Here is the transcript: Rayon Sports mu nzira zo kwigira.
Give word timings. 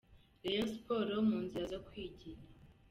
Rayon 0.41 0.69
Sports 0.75 1.23
mu 1.29 1.37
nzira 1.43 1.65
zo 1.73 1.79
kwigira. 1.87 2.41